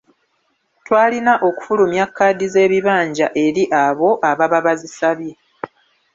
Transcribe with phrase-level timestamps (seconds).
[0.85, 5.33] Twalina okufulumya kkaadi z’ebibanja eri abo ababa bazisabye.